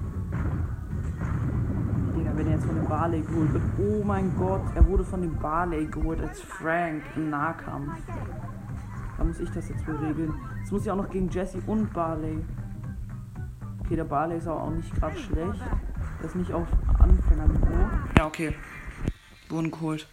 Digga, 2.16 2.36
wenn 2.36 2.46
er 2.46 2.52
jetzt 2.54 2.66
von 2.66 2.74
dem 2.74 2.88
Barley 2.88 3.20
geholt 3.22 3.52
wird. 3.52 3.62
Oh 3.78 4.04
mein 4.04 4.34
Gott, 4.36 4.62
er 4.74 4.86
wurde 4.86 5.04
von 5.04 5.22
dem 5.22 5.36
Barley 5.36 5.86
geholt 5.86 6.20
als 6.20 6.40
Frank 6.40 7.02
im 7.16 7.30
Nahkampf. 7.30 8.00
Da 9.16 9.24
muss 9.24 9.40
ich 9.40 9.50
das 9.50 9.68
jetzt 9.68 9.86
wohl 9.86 9.96
regeln. 9.96 10.34
Jetzt 10.60 10.72
muss 10.72 10.82
ich 10.82 10.90
auch 10.90 10.96
noch 10.96 11.10
gegen 11.10 11.28
Jesse 11.28 11.60
und 11.66 11.92
Barley. 11.92 12.44
Okay, 13.80 13.96
der 13.96 14.04
Barley 14.04 14.38
ist 14.38 14.46
aber 14.46 14.62
auch 14.62 14.70
nicht 14.70 14.94
gerade 14.94 15.16
schlecht. 15.16 15.60
Das 16.20 16.30
ist 16.30 16.36
nicht 16.36 16.52
auf 16.52 16.66
Anfängerniveau. 16.98 17.90
Ja, 18.16 18.26
okay. 18.26 18.54
Wurden 19.48 19.70
geholt. 19.70 20.06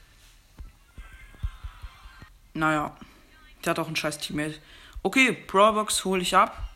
Naja. 2.54 2.96
Der 3.66 3.72
hat 3.72 3.80
auch 3.80 3.88
ein 3.88 3.96
scheiß 3.96 4.20
Teammate. 4.20 4.60
Okay, 5.04 5.32
Brawlbox 5.48 6.06
hole 6.06 6.22
ich 6.22 6.36
ab. 6.36 6.70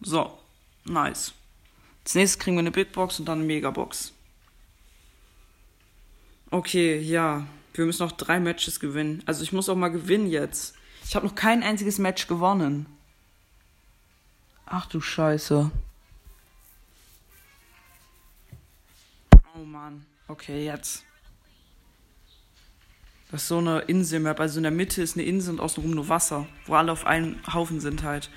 So. 0.00 0.38
Nice. 0.84 1.34
Als 2.04 2.14
nächstes 2.14 2.38
kriegen 2.38 2.56
wir 2.56 2.60
eine 2.60 2.72
Big 2.72 2.92
Box 2.92 3.18
und 3.20 3.26
dann 3.26 3.38
eine 3.38 3.46
Megabox. 3.46 4.12
Okay, 6.50 6.98
ja. 6.98 7.46
Wir 7.74 7.86
müssen 7.86 8.02
noch 8.02 8.12
drei 8.12 8.40
Matches 8.40 8.80
gewinnen. 8.80 9.22
Also 9.26 9.42
ich 9.42 9.52
muss 9.52 9.68
auch 9.68 9.76
mal 9.76 9.88
gewinnen 9.88 10.28
jetzt. 10.28 10.74
Ich 11.04 11.14
habe 11.14 11.26
noch 11.26 11.34
kein 11.34 11.62
einziges 11.62 11.98
Match 11.98 12.26
gewonnen. 12.26 12.86
Ach 14.66 14.86
du 14.86 15.00
Scheiße. 15.00 15.70
Oh 19.54 19.64
Mann. 19.64 20.04
Okay, 20.28 20.64
jetzt. 20.64 21.04
Das 23.32 23.42
ist 23.42 23.48
so 23.48 23.58
eine 23.58 23.80
Inselmap. 23.80 24.38
Also 24.38 24.58
in 24.58 24.62
der 24.62 24.72
Mitte 24.72 25.02
ist 25.02 25.16
eine 25.16 25.24
Insel 25.24 25.54
und 25.54 25.60
außenrum 25.60 25.92
nur 25.92 26.08
Wasser. 26.08 26.46
Wo 26.66 26.74
alle 26.74 26.92
auf 26.92 27.06
einem 27.06 27.36
Haufen 27.52 27.80
sind 27.80 28.02
halt. 28.02 28.30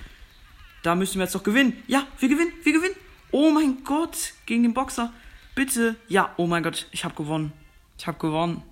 Da 0.82 0.94
müssen 0.94 1.18
wir 1.18 1.24
jetzt 1.24 1.34
doch 1.34 1.42
gewinnen. 1.42 1.74
Ja, 1.86 2.06
wir 2.18 2.28
gewinnen, 2.28 2.52
wir 2.64 2.72
gewinnen. 2.72 2.96
Oh 3.30 3.50
mein 3.50 3.84
Gott, 3.84 4.32
gegen 4.46 4.62
den 4.62 4.72
Boxer. 4.72 5.12
Bitte. 5.54 5.96
Ja, 6.08 6.32
oh 6.38 6.46
mein 6.46 6.62
Gott, 6.62 6.86
ich 6.92 7.04
habe 7.04 7.14
gewonnen. 7.14 7.52
Ich 7.98 8.06
habe 8.06 8.18
gewonnen. 8.18 8.62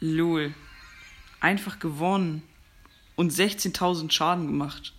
Lol. 0.00 0.54
Einfach 1.40 1.78
gewonnen. 1.78 2.42
Und 3.16 3.32
16.000 3.32 4.10
Schaden 4.10 4.46
gemacht. 4.46 4.92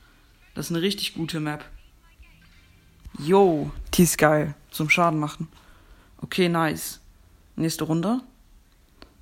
Das 0.55 0.67
ist 0.67 0.71
eine 0.71 0.81
richtig 0.81 1.13
gute 1.13 1.39
Map. 1.39 1.63
Yo, 3.19 3.71
die 3.93 4.03
ist 4.03 4.17
geil. 4.17 4.55
Zum 4.71 4.89
Schaden 4.89 5.19
machen. 5.19 5.47
Okay, 6.21 6.49
nice. 6.49 7.01
Nächste 7.55 7.83
Runde. 7.83 8.21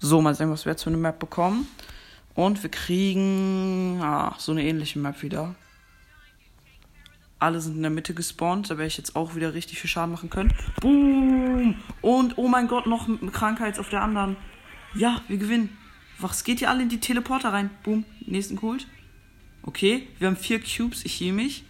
So, 0.05 0.19
mal 0.19 0.35
sehen, 0.35 0.51
was 0.51 0.65
wir 0.65 0.73
jetzt 0.73 0.83
für 0.83 0.89
eine 0.89 0.97
Map 0.97 1.17
bekommen. 1.17 1.65
Und 2.35 2.61
wir 2.61 2.69
kriegen 2.69 4.01
ah, 4.01 4.35
so 4.37 4.51
eine 4.51 4.61
ähnliche 4.61 4.99
Map 4.99 5.21
wieder. 5.21 5.55
Alle 7.39 7.61
sind 7.61 7.77
in 7.77 7.83
der 7.83 7.89
Mitte 7.89 8.13
gespawnt. 8.13 8.69
Da 8.69 8.77
werde 8.77 8.87
ich 8.87 8.97
jetzt 8.97 9.15
auch 9.15 9.33
wieder 9.33 9.53
richtig 9.53 9.79
viel 9.79 9.89
Schaden 9.89 10.11
machen 10.11 10.29
können. 10.29 10.53
Boom! 10.81 11.75
Und 12.01 12.37
oh 12.37 12.49
mein 12.49 12.67
Gott, 12.67 12.85
noch 12.85 13.07
eine 13.07 13.31
Krankheit 13.31 13.79
auf 13.79 13.87
der 13.87 14.01
anderen. 14.01 14.35
Ja, 14.93 15.21
wir 15.29 15.37
gewinnen. 15.37 15.69
Was 16.19 16.43
geht 16.43 16.59
hier 16.59 16.69
alle 16.69 16.83
in 16.83 16.89
die 16.89 16.99
Teleporter 16.99 17.53
rein? 17.53 17.69
Boom, 17.83 18.03
nächsten 18.25 18.57
Kult. 18.57 18.87
Okay, 19.61 20.09
wir 20.19 20.27
haben 20.27 20.35
vier 20.35 20.59
Cubes. 20.59 21.05
Ich 21.05 21.17
heal 21.17 21.31
mich. 21.31 21.63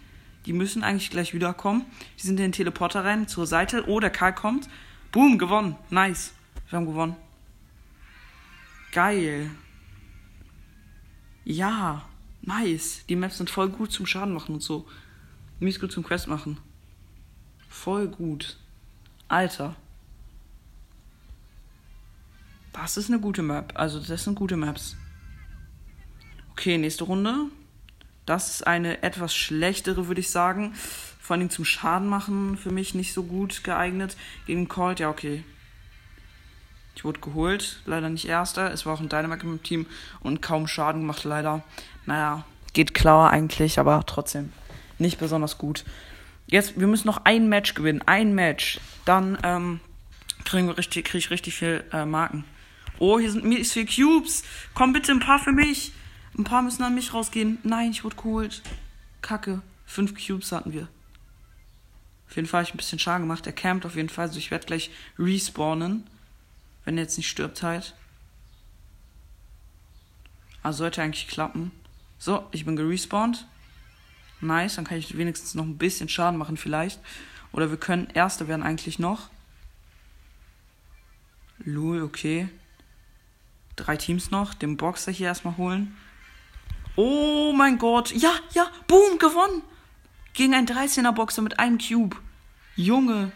Die 0.46 0.52
müssen 0.52 0.82
eigentlich 0.82 1.10
gleich 1.10 1.34
wiederkommen. 1.34 1.84
Die 2.18 2.26
sind 2.26 2.40
in 2.40 2.46
den 2.46 2.52
Teleporter 2.52 3.04
rein 3.04 3.28
zur 3.28 3.46
Seite. 3.46 3.84
Oh, 3.86 4.00
der 4.00 4.10
Karl 4.10 4.34
kommt. 4.34 4.68
Boom, 5.12 5.38
gewonnen. 5.38 5.76
Nice. 5.88 6.34
Wir 6.68 6.78
haben 6.78 6.86
gewonnen. 6.86 7.14
Geil. 8.94 9.50
Ja, 11.44 12.08
nice. 12.42 13.04
Die 13.08 13.16
Maps 13.16 13.38
sind 13.38 13.50
voll 13.50 13.68
gut 13.68 13.90
zum 13.90 14.06
Schaden 14.06 14.32
machen 14.32 14.54
und 14.54 14.62
so. 14.62 14.86
Mies 15.58 15.80
gut 15.80 15.90
zum 15.90 16.04
Quest 16.04 16.28
machen. 16.28 16.58
Voll 17.68 18.06
gut. 18.06 18.56
Alter. 19.26 19.74
Das 22.72 22.96
ist 22.96 23.10
eine 23.10 23.18
gute 23.18 23.42
Map. 23.42 23.72
Also, 23.74 23.98
das 23.98 24.22
sind 24.22 24.36
gute 24.36 24.56
Maps. 24.56 24.96
Okay, 26.52 26.78
nächste 26.78 27.02
Runde. 27.02 27.50
Das 28.26 28.48
ist 28.48 28.64
eine 28.64 29.02
etwas 29.02 29.34
schlechtere, 29.34 30.06
würde 30.06 30.20
ich 30.20 30.30
sagen. 30.30 30.72
Vor 31.20 31.34
allem 31.34 31.50
zum 31.50 31.64
Schaden 31.64 32.06
machen 32.06 32.56
für 32.56 32.70
mich 32.70 32.94
nicht 32.94 33.12
so 33.12 33.24
gut 33.24 33.64
geeignet. 33.64 34.16
Gegen 34.46 34.68
Colt, 34.68 35.00
ja, 35.00 35.10
okay. 35.10 35.42
Ich 36.96 37.04
wurde 37.04 37.20
geholt, 37.20 37.80
leider 37.86 38.08
nicht 38.08 38.26
erster. 38.26 38.72
Es 38.72 38.86
war 38.86 38.94
auch 38.94 39.00
ein 39.00 39.08
Dynamite 39.08 39.46
im 39.46 39.62
Team 39.62 39.86
und 40.20 40.42
kaum 40.42 40.66
Schaden 40.66 41.02
gemacht, 41.02 41.24
leider. 41.24 41.62
Naja, 42.06 42.44
geht 42.72 42.94
klar 42.94 43.30
eigentlich, 43.30 43.78
aber 43.78 44.04
trotzdem 44.06 44.52
nicht 44.98 45.18
besonders 45.18 45.58
gut. 45.58 45.84
Jetzt, 46.46 46.78
wir 46.78 46.86
müssen 46.86 47.06
noch 47.06 47.24
ein 47.24 47.48
Match 47.48 47.74
gewinnen. 47.74 48.02
Ein 48.06 48.34
Match. 48.34 48.78
Dann 49.04 49.38
ähm, 49.42 49.80
kriegen 50.44 50.70
richtig, 50.70 51.06
krieg 51.06 51.18
ich 51.18 51.30
richtig 51.30 51.54
viel 51.54 51.84
äh, 51.92 52.04
Marken. 52.04 52.44
Oh, 52.98 53.18
hier 53.18 53.30
sind 53.30 53.44
mies 53.44 53.72
viele 53.72 53.86
Cubes. 53.86 54.44
Komm 54.74 54.92
bitte 54.92 55.12
ein 55.12 55.20
paar 55.20 55.38
für 55.38 55.52
mich. 55.52 55.92
Ein 56.38 56.44
paar 56.44 56.62
müssen 56.62 56.82
an 56.82 56.94
mich 56.94 57.14
rausgehen. 57.14 57.58
Nein, 57.62 57.90
ich 57.90 58.04
wurde 58.04 58.16
geholt. 58.16 58.62
Kacke. 59.22 59.62
Fünf 59.86 60.14
Cubes 60.14 60.52
hatten 60.52 60.72
wir. 60.72 60.88
Auf 62.28 62.36
jeden 62.36 62.48
Fall 62.48 62.60
habe 62.60 62.68
ich 62.68 62.74
ein 62.74 62.78
bisschen 62.78 62.98
Schaden 62.98 63.22
gemacht. 63.22 63.46
Er 63.46 63.52
campt 63.52 63.86
auf 63.86 63.96
jeden 63.96 64.08
Fall. 64.08 64.26
Also 64.26 64.38
ich 64.38 64.50
werde 64.50 64.66
gleich 64.66 64.90
respawnen. 65.18 66.06
Wenn 66.84 66.98
er 66.98 67.04
jetzt 67.04 67.16
nicht 67.16 67.28
stirbt 67.28 67.62
halt. 67.62 67.94
Also 70.62 70.78
sollte 70.78 71.02
eigentlich 71.02 71.28
klappen. 71.28 71.72
So, 72.18 72.46
ich 72.52 72.64
bin 72.64 72.76
gerespawnt. 72.76 73.46
Nice, 74.40 74.76
dann 74.76 74.84
kann 74.84 74.98
ich 74.98 75.16
wenigstens 75.16 75.54
noch 75.54 75.64
ein 75.64 75.78
bisschen 75.78 76.08
Schaden 76.08 76.38
machen 76.38 76.56
vielleicht. 76.56 77.00
Oder 77.52 77.70
wir 77.70 77.76
können 77.76 78.08
Erste 78.14 78.48
werden 78.48 78.62
eigentlich 78.62 78.98
noch. 78.98 79.28
Lul, 81.58 82.02
okay. 82.02 82.48
Drei 83.76 83.96
Teams 83.96 84.30
noch. 84.30 84.54
Den 84.54 84.76
Boxer 84.76 85.12
hier 85.12 85.28
erstmal 85.28 85.56
holen. 85.56 85.96
Oh 86.96 87.52
mein 87.54 87.78
Gott. 87.78 88.12
Ja, 88.12 88.32
ja. 88.52 88.70
Boom, 88.86 89.18
gewonnen. 89.18 89.62
Gegen 90.32 90.54
einen 90.54 90.66
13er 90.66 91.12
Boxer 91.12 91.42
mit 91.42 91.58
einem 91.58 91.78
Cube. 91.78 92.16
Junge. 92.76 93.32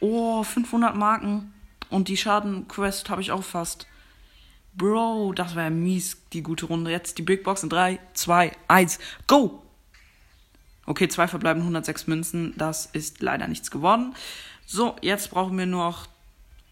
Oh, 0.00 0.42
500 0.42 0.94
Marken. 0.96 1.52
Und 1.90 2.08
die 2.08 2.16
Schadenquest 2.16 3.10
habe 3.10 3.20
ich 3.20 3.32
auch 3.32 3.44
fast. 3.44 3.86
Bro, 4.74 5.32
das 5.32 5.54
war 5.54 5.64
ja 5.64 5.70
mies, 5.70 6.18
die 6.32 6.42
gute 6.42 6.66
Runde. 6.66 6.90
Jetzt 6.90 7.16
die 7.18 7.22
Big 7.22 7.44
Box 7.44 7.62
in 7.62 7.70
3, 7.70 7.98
2, 8.14 8.52
1, 8.68 8.98
go! 9.26 9.62
Okay, 10.86 11.08
zwei 11.08 11.26
verbleiben 11.26 11.62
106 11.62 12.06
Münzen. 12.06 12.54
Das 12.56 12.86
ist 12.86 13.20
leider 13.20 13.48
nichts 13.48 13.70
geworden. 13.70 14.14
So, 14.66 14.94
jetzt 15.02 15.30
brauchen 15.30 15.58
wir 15.58 15.66
nur 15.66 15.84
noch 15.84 16.06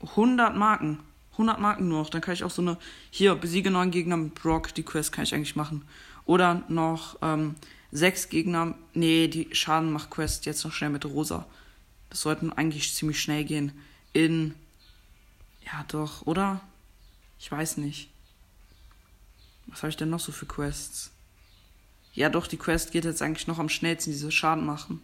100 0.01 0.55
Marken. 0.57 1.01
100 1.33 1.59
Marken 1.59 1.89
nur 1.89 2.03
noch. 2.03 2.11
Dann 2.11 2.21
kann 2.21 2.35
ich 2.35 2.45
auch 2.45 2.51
so 2.51 2.63
eine. 2.63 2.77
Hier, 3.11 3.35
besiege 3.35 3.73
neun 3.73 3.91
Gegner 3.91 4.17
mit 4.17 4.35
Brock. 4.35 4.73
Die 4.75 4.85
Quest 4.85 5.11
kann 5.11 5.25
ich 5.25 5.35
eigentlich 5.35 5.57
machen. 5.57 5.83
Oder 6.27 6.63
noch 6.69 7.19
ähm, 7.23 7.57
sechs 7.91 8.29
Gegner. 8.29 8.75
Nee, 8.93 9.27
die 9.27 9.49
Schaden 9.53 9.93
macht 9.93 10.11
Quest 10.11 10.47
jetzt 10.47 10.65
noch 10.65 10.73
schnell 10.73 10.91
mit 10.91 11.05
Rosa. 11.05 11.47
Das 12.09 12.21
sollten 12.21 12.53
eigentlich 12.53 12.95
ziemlich 12.95 13.21
schnell 13.21 13.45
gehen. 13.45 13.73
In. 14.13 14.55
Ja, 15.65 15.85
doch, 15.89 16.27
oder? 16.27 16.61
Ich 17.39 17.51
weiß 17.51 17.79
nicht. 17.79 18.11
Was 19.67 19.83
habe 19.83 19.91
ich 19.91 19.97
denn 19.97 20.11
noch 20.11 20.21
so 20.21 20.33
für 20.33 20.47
Quests? 20.47 21.11
Ja, 22.13 22.29
doch, 22.29 22.47
die 22.47 22.57
Quest 22.57 22.93
geht 22.93 23.05
jetzt 23.05 23.23
eigentlich 23.23 23.47
noch 23.47 23.59
am 23.59 23.69
schnellsten, 23.69 24.13
diese 24.13 24.31
Schaden 24.31 24.65
machen. 24.65 25.03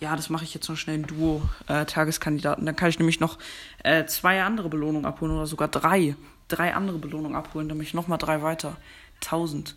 Ja, 0.00 0.16
das 0.16 0.30
mache 0.30 0.42
ich 0.42 0.52
jetzt 0.52 0.68
noch 0.68 0.76
schnell 0.76 0.96
in 0.96 1.06
Duo 1.06 1.48
äh, 1.68 1.84
Tageskandidaten. 1.84 2.66
Dann 2.66 2.74
kann 2.74 2.88
ich 2.88 2.98
nämlich 2.98 3.20
noch 3.20 3.38
äh, 3.84 4.04
zwei 4.06 4.42
andere 4.42 4.68
Belohnungen 4.68 5.06
abholen 5.06 5.32
oder 5.32 5.46
sogar 5.46 5.68
drei. 5.68 6.16
Drei 6.48 6.74
andere 6.74 6.98
Belohnungen 6.98 7.36
abholen, 7.36 7.68
dann 7.68 7.80
ich 7.80 7.94
nochmal 7.94 8.18
drei 8.18 8.42
weiter. 8.42 8.76
Tausend. 9.20 9.76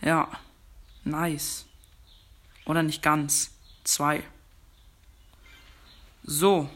Ja. 0.00 0.28
Nice. 1.04 1.66
Oder 2.66 2.82
nicht 2.82 3.02
ganz. 3.02 3.52
Zwei. 3.84 4.24
So. 6.24 6.68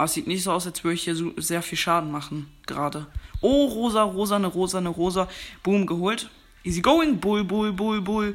Aber 0.00 0.06
es 0.06 0.14
sieht 0.14 0.26
nicht 0.26 0.42
so 0.42 0.50
aus, 0.50 0.66
als 0.66 0.82
würde 0.82 0.94
ich 0.94 1.02
hier 1.02 1.14
so 1.14 1.34
sehr 1.36 1.60
viel 1.60 1.76
Schaden 1.76 2.10
machen. 2.10 2.50
Gerade. 2.64 3.06
Oh, 3.42 3.66
rosa, 3.66 4.02
rosa, 4.02 4.36
eine 4.36 4.46
rosa, 4.46 4.78
eine 4.78 4.88
rosa. 4.88 5.28
Boom, 5.62 5.84
geholt. 5.84 6.30
Easy 6.64 6.80
going. 6.80 7.20
Bull, 7.20 7.44
bull, 7.44 7.74
bull, 7.74 8.00
bull. 8.00 8.34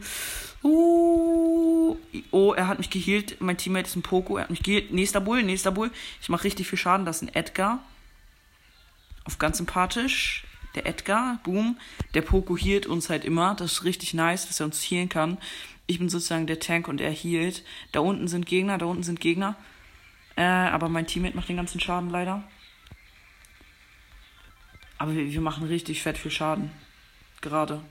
Uh. 0.61 1.97
Oh, 2.29 2.53
er 2.53 2.67
hat 2.67 2.77
mich 2.77 2.91
geheilt. 2.91 3.37
Mein 3.39 3.57
Teammate 3.57 3.87
ist 3.87 3.95
ein 3.95 4.03
Poco. 4.03 4.37
Er 4.37 4.43
hat 4.43 4.51
mich 4.51 4.61
geheilt. 4.61 4.93
Nächster 4.93 5.19
Bull, 5.19 5.41
nächster 5.41 5.71
Bull. 5.71 5.89
Ich 6.21 6.29
mache 6.29 6.43
richtig 6.43 6.67
viel 6.67 6.77
Schaden. 6.77 7.03
Das 7.03 7.23
ist 7.23 7.29
ein 7.29 7.33
Edgar. 7.33 7.79
Auf 9.23 9.39
ganz 9.39 9.57
sympathisch. 9.57 10.45
Der 10.75 10.85
Edgar. 10.85 11.39
Boom. 11.43 11.79
Der 12.13 12.21
Poco 12.21 12.55
healt 12.55 12.85
uns 12.85 13.09
halt 13.09 13.25
immer. 13.25 13.55
Das 13.55 13.71
ist 13.71 13.83
richtig 13.85 14.13
nice, 14.13 14.45
dass 14.45 14.59
er 14.59 14.67
uns 14.67 14.83
healen 14.83 15.09
kann. 15.09 15.39
Ich 15.87 15.97
bin 15.97 16.09
sozusagen 16.09 16.45
der 16.45 16.59
Tank 16.59 16.87
und 16.87 17.01
er 17.01 17.11
healt. 17.11 17.63
Da 17.91 18.01
unten 18.01 18.27
sind 18.27 18.45
Gegner, 18.45 18.77
da 18.77 18.85
unten 18.85 19.01
sind 19.01 19.19
Gegner. 19.19 19.55
Äh, 20.35 20.43
aber 20.43 20.89
mein 20.89 21.07
Teammate 21.07 21.35
macht 21.35 21.49
den 21.49 21.57
ganzen 21.57 21.79
Schaden 21.79 22.09
leider. 22.09 22.43
Aber 24.97 25.15
wir, 25.15 25.31
wir 25.31 25.41
machen 25.41 25.67
richtig 25.67 26.01
fett 26.01 26.17
viel 26.17 26.31
Schaden. 26.31 26.71
Gerade. 27.41 27.81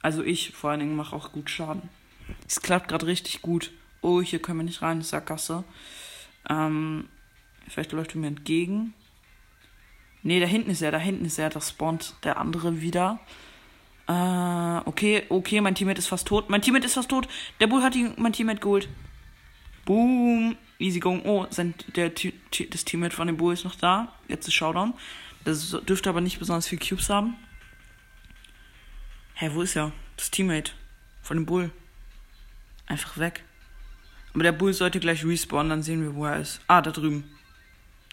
Also 0.00 0.22
ich 0.22 0.52
vor 0.52 0.70
allen 0.70 0.80
Dingen 0.80 0.96
mache 0.96 1.14
auch 1.14 1.32
gut 1.32 1.50
Schaden. 1.50 1.88
Es 2.46 2.60
klappt 2.60 2.88
gerade 2.88 3.06
richtig 3.06 3.42
gut. 3.42 3.72
Oh, 4.00 4.20
hier 4.20 4.40
können 4.40 4.58
wir 4.58 4.64
nicht 4.64 4.82
rein, 4.82 5.02
Sackgasse. 5.02 5.64
Ähm, 6.48 7.08
vielleicht 7.68 7.92
läuft 7.92 8.14
er 8.14 8.20
mir 8.20 8.26
entgegen. 8.28 8.94
Nee, 10.22 10.40
da 10.40 10.46
hinten 10.46 10.70
ist 10.70 10.82
er, 10.82 10.92
da 10.92 10.98
hinten 10.98 11.24
ist 11.24 11.38
er, 11.38 11.50
da 11.50 11.60
spawnt 11.60 12.14
der 12.24 12.36
andere 12.38 12.80
wieder. 12.80 13.20
Äh, 14.08 14.88
okay, 14.88 15.24
okay, 15.28 15.60
mein 15.60 15.74
Teammate 15.74 15.98
ist 15.98 16.08
fast 16.08 16.26
tot. 16.28 16.50
Mein 16.50 16.62
Teammate 16.62 16.86
ist 16.86 16.94
fast 16.94 17.08
tot. 17.08 17.28
Der 17.60 17.66
Bull 17.66 17.82
hat 17.82 17.94
ihn, 17.94 18.14
mein 18.16 18.32
Teammate 18.32 18.60
geholt. 18.60 18.88
Boom. 19.84 20.56
Going. 21.00 21.22
Oh, 21.24 21.46
sein, 21.50 21.74
der, 21.96 22.10
das 22.10 22.84
Teammate 22.84 23.14
von 23.14 23.26
dem 23.26 23.36
Bull 23.36 23.54
ist 23.54 23.64
noch 23.64 23.76
da. 23.76 24.12
Jetzt 24.28 24.48
ist 24.48 24.54
Showdown. 24.54 24.94
Das 25.44 25.70
dürfte 25.86 26.08
aber 26.08 26.20
nicht 26.20 26.38
besonders 26.38 26.68
viel 26.68 26.78
Cubes 26.78 27.08
haben. 27.08 27.34
Hä, 29.34 29.50
wo 29.52 29.62
ist 29.62 29.76
er? 29.76 29.92
Das 30.16 30.30
Teammate 30.30 30.72
von 31.22 31.36
dem 31.36 31.46
Bull. 31.46 31.70
Einfach 32.86 33.18
weg. 33.18 33.44
Aber 34.34 34.42
der 34.42 34.52
Bull 34.52 34.72
sollte 34.72 35.00
gleich 35.00 35.24
respawnen, 35.24 35.70
dann 35.70 35.82
sehen 35.82 36.02
wir, 36.02 36.14
wo 36.14 36.26
er 36.26 36.40
ist. 36.40 36.60
Ah, 36.66 36.80
da 36.80 36.90
drüben. 36.90 37.24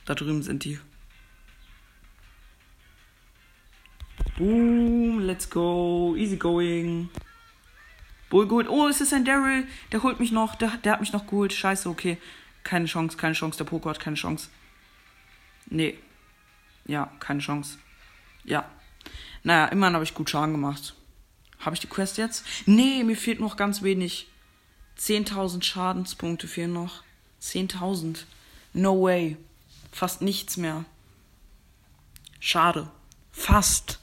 Da 0.06 0.16
drüben 0.16 0.44
sind 0.44 0.64
die. 0.64 0.80
Boom, 4.38 5.20
let's 5.20 5.50
go. 5.50 6.16
Easy 6.18 6.38
going. 6.38 7.10
Bull 8.30 8.48
geholt. 8.48 8.70
Oh, 8.70 8.88
ist 8.88 9.02
das 9.02 9.14
ein 9.14 9.26
Daryl? 9.26 9.68
Der 9.92 10.04
holt 10.04 10.20
mich 10.20 10.32
noch. 10.32 10.56
Der, 10.56 10.70
der 10.84 10.94
hat 10.94 11.00
mich 11.00 11.14
noch 11.14 11.26
geholt. 11.26 11.54
Scheiße, 11.54 11.90
okay. 11.90 12.18
Keine 12.70 12.86
Chance, 12.86 13.18
keine 13.18 13.34
Chance. 13.34 13.58
Der 13.58 13.66
Poker 13.66 13.90
hat 13.90 14.00
keine 14.00 14.16
Chance. 14.16 14.48
Nee. 15.72 15.98
Ja, 16.86 17.12
keine 17.20 17.40
Chance. 17.40 17.80
Ja. 18.44 18.70
Naja, 19.42 19.66
immerhin 19.70 19.96
habe 19.96 20.04
ich 20.04 20.14
gut 20.14 20.30
Schaden 20.30 20.54
gemacht. 20.54 20.94
Habe 21.58 21.76
ich 21.76 21.80
die 21.80 21.88
Quest 21.88 22.20
jetzt? 22.20 22.46
Nee, 22.68 23.04
mir 23.04 23.18
fehlt 23.18 23.40
noch 23.40 23.58
ganz 23.58 23.82
wenig. 23.82 24.28
10.000 25.00 25.64
Schadenspunkte 25.64 26.48
fehlen 26.48 26.74
noch. 26.74 27.02
10.000. 27.42 28.26
No 28.74 29.02
way. 29.02 29.36
Fast 29.92 30.22
nichts 30.22 30.56
mehr. 30.56 30.86
Schade. 32.40 32.88
Fast. 33.32 33.98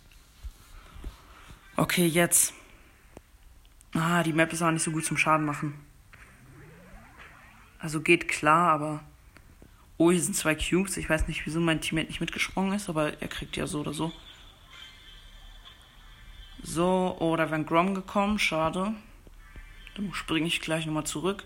Okay, 1.76 2.08
jetzt. 2.08 2.52
Ah, 3.92 4.24
die 4.24 4.32
Map 4.32 4.52
ist 4.52 4.62
auch 4.62 4.72
nicht 4.72 4.82
so 4.82 4.90
gut 4.90 5.04
zum 5.04 5.16
Schaden 5.16 5.46
machen. 5.46 5.85
Also 7.78 8.00
geht 8.00 8.28
klar, 8.28 8.72
aber. 8.72 9.04
Oh, 9.98 10.10
hier 10.10 10.20
sind 10.20 10.34
zwei 10.34 10.54
Cubes. 10.54 10.96
Ich 10.96 11.08
weiß 11.08 11.26
nicht, 11.28 11.46
wieso 11.46 11.60
mein 11.60 11.80
Teammate 11.80 12.08
nicht 12.08 12.20
mitgesprungen 12.20 12.74
ist, 12.74 12.88
aber 12.88 13.20
er 13.20 13.28
kriegt 13.28 13.56
ja 13.56 13.66
so 13.66 13.80
oder 13.80 13.94
so. 13.94 14.12
So, 16.62 17.16
oh, 17.18 17.36
da 17.36 17.44
wäre 17.44 17.54
ein 17.54 17.66
Grom 17.66 17.94
gekommen. 17.94 18.38
Schade. 18.38 18.92
Dann 19.94 20.12
springe 20.12 20.46
ich 20.46 20.60
gleich 20.60 20.84
nochmal 20.84 21.06
zurück. 21.06 21.44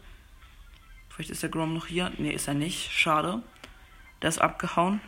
Vielleicht 1.08 1.30
ist 1.30 1.42
der 1.42 1.50
Grom 1.50 1.74
noch 1.74 1.86
hier. 1.86 2.10
Ne, 2.18 2.32
ist 2.32 2.48
er 2.48 2.54
nicht. 2.54 2.90
Schade. 2.92 3.42
Der 4.22 4.28
ist 4.28 4.40
abgehauen. 4.40 5.00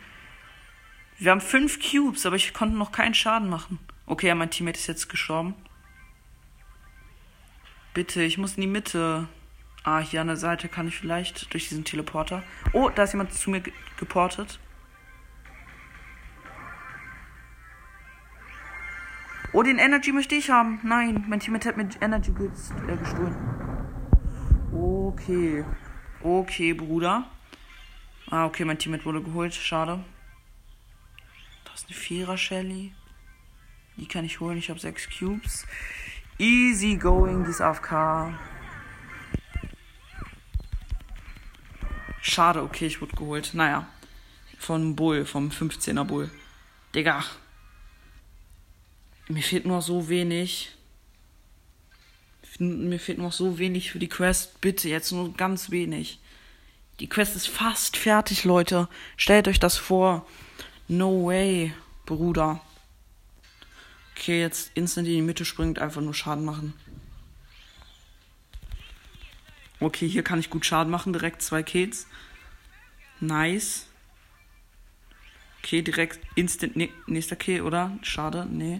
Wir 1.17 1.31
haben 1.31 1.41
fünf 1.41 1.79
Cubes, 1.79 2.25
aber 2.25 2.35
ich 2.35 2.53
konnte 2.53 2.77
noch 2.77 2.91
keinen 2.91 3.13
Schaden 3.13 3.49
machen. 3.49 3.79
Okay, 4.05 4.27
ja, 4.27 4.35
mein 4.35 4.51
Teammate 4.51 4.79
ist 4.79 4.87
jetzt 4.87 5.09
gestorben. 5.09 5.55
Bitte, 7.93 8.23
ich 8.23 8.37
muss 8.37 8.55
in 8.55 8.61
die 8.61 8.67
Mitte. 8.67 9.27
Ah, 9.83 9.99
hier 9.99 10.21
an 10.21 10.27
der 10.27 10.37
Seite 10.37 10.69
kann 10.69 10.87
ich 10.87 10.97
vielleicht 10.97 11.51
durch 11.53 11.67
diesen 11.67 11.83
Teleporter. 11.83 12.43
Oh, 12.71 12.89
da 12.89 13.03
ist 13.03 13.11
jemand 13.11 13.33
zu 13.33 13.49
mir 13.49 13.61
geportet. 13.97 14.59
Oh, 19.51 19.61
den 19.61 19.77
Energy 19.77 20.11
möchte 20.13 20.35
ich 20.35 20.49
haben. 20.49 20.79
Nein, 20.83 21.25
mein 21.27 21.39
Teammate 21.39 21.69
hat 21.69 21.77
mir 21.77 21.87
Energy 22.01 22.31
äh, 22.31 22.97
gestohlen. 22.97 23.35
Okay. 24.71 25.65
Okay, 26.21 26.73
Bruder. 26.73 27.29
Ah, 28.31 28.45
okay, 28.45 28.63
mein 28.65 28.79
Teammate 28.79 29.05
wurde 29.05 29.21
geholt. 29.21 29.53
Schade. 29.53 30.03
Da 31.65 31.73
ist 31.73 31.87
eine 31.87 31.95
Vierer 31.95 32.37
Shelly. 32.37 32.95
Die 33.97 34.07
kann 34.07 34.23
ich 34.25 34.39
holen. 34.39 34.57
Ich 34.57 34.69
habe 34.69 34.79
sechs 34.79 35.07
Cubes. 35.07 35.67
Easy 36.39 36.95
going, 36.95 37.43
dies 37.43 37.61
AFK. 37.61 38.33
Schade, 42.33 42.63
okay, 42.63 42.87
ich 42.87 42.99
wurde 42.99 43.15
geholt. 43.15 43.51
Naja. 43.53 43.87
Von 44.57 44.95
Bull, 44.95 45.23
vom 45.23 45.49
15er 45.49 46.03
Bull. 46.03 46.31
Digga. 46.95 47.23
Mir 49.27 49.43
fehlt 49.43 49.67
nur 49.67 49.83
so 49.83 50.09
wenig. 50.09 50.71
Mir 52.57 52.99
fehlt 52.99 53.19
noch 53.19 53.33
so 53.33 53.59
wenig 53.59 53.91
für 53.91 53.99
die 53.99 54.09
Quest. 54.09 54.61
Bitte, 54.61 54.89
jetzt 54.89 55.11
nur 55.11 55.33
ganz 55.33 55.69
wenig. 55.69 56.19
Die 56.99 57.07
Quest 57.07 57.35
ist 57.35 57.47
fast 57.47 57.97
fertig, 57.97 58.45
Leute. 58.45 58.89
Stellt 59.15 59.47
euch 59.47 59.59
das 59.59 59.77
vor. 59.77 60.25
No 60.87 61.27
way, 61.27 61.71
Bruder. 62.07 62.61
Okay, 64.15 64.41
jetzt 64.41 64.71
instant 64.73 65.07
in 65.07 65.13
die 65.13 65.21
Mitte 65.21 65.45
springt, 65.45 65.77
einfach 65.77 66.01
nur 66.01 66.15
Schaden 66.15 66.45
machen. 66.45 66.73
Okay, 69.83 70.07
hier 70.07 70.23
kann 70.23 70.39
ich 70.39 70.49
gut 70.49 70.65
Schaden 70.65 70.89
machen, 70.89 71.11
direkt 71.11 71.41
zwei 71.41 71.61
Kills. 71.61 72.07
Nice. 73.19 73.85
Okay, 75.59 75.81
direkt 75.81 76.21
instant 76.35 76.77
nächster 77.05 77.35
Kill, 77.35 77.63
oder? 77.63 77.91
Schade, 78.01 78.47
nee. 78.49 78.79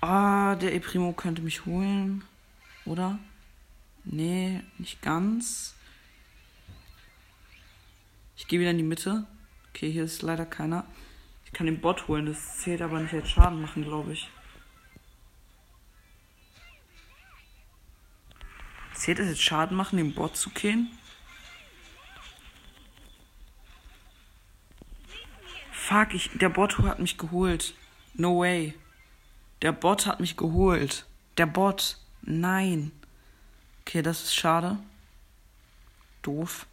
Ah, 0.00 0.56
der 0.56 0.74
E 0.74 0.80
Primo 0.80 1.12
könnte 1.12 1.42
mich 1.42 1.64
holen. 1.64 2.24
Oder? 2.86 3.20
Nee, 4.02 4.62
nicht 4.78 5.00
ganz. 5.00 5.76
Ich 8.36 8.48
gehe 8.48 8.58
wieder 8.58 8.72
in 8.72 8.78
die 8.78 8.82
Mitte. 8.82 9.28
Okay, 9.70 9.92
hier 9.92 10.02
ist 10.02 10.22
leider 10.22 10.44
keiner. 10.44 10.84
Ich 11.46 11.52
kann 11.52 11.66
den 11.66 11.80
Bot 11.80 12.08
holen, 12.08 12.26
das 12.26 12.58
zählt 12.58 12.82
aber 12.82 12.98
nicht 12.98 13.14
als 13.14 13.30
Schaden 13.30 13.62
machen, 13.62 13.84
glaube 13.84 14.12
ich. 14.12 14.28
Zählt 18.94 19.18
es 19.18 19.28
jetzt 19.28 19.42
Schaden 19.42 19.76
machen, 19.76 19.96
den 19.96 20.14
Bot 20.14 20.36
zu 20.36 20.50
killen? 20.50 20.90
Fuck, 25.72 26.14
ich, 26.14 26.30
der 26.34 26.48
Bot 26.48 26.78
hat 26.78 26.98
mich 26.98 27.18
geholt. 27.18 27.74
No 28.14 28.40
way. 28.40 28.74
Der 29.60 29.72
Bot 29.72 30.06
hat 30.06 30.20
mich 30.20 30.36
geholt. 30.36 31.04
Der 31.36 31.46
Bot. 31.46 31.98
Nein. 32.22 32.92
Okay, 33.82 34.00
das 34.00 34.22
ist 34.22 34.34
schade. 34.34 34.78
Doof. 36.22 36.66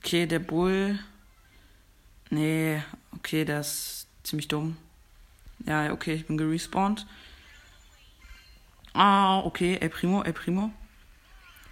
Okay, 0.00 0.26
der 0.26 0.40
Bull. 0.40 0.98
Nee, 2.30 2.82
okay, 3.12 3.44
der 3.44 3.60
ist 3.60 4.08
ziemlich 4.24 4.48
dumm. 4.48 4.76
Ja, 5.64 5.92
okay, 5.92 6.14
ich 6.14 6.26
bin 6.26 6.36
gerespawnt. 6.36 7.06
Ah, 8.92 9.40
okay, 9.40 9.76
El 9.76 9.90
Primo, 9.90 10.22
El 10.22 10.32
Primo. 10.32 10.72